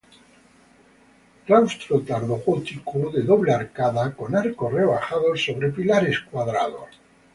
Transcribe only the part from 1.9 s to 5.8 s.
tardogótico de doble arcada, con arcos rebajados sobre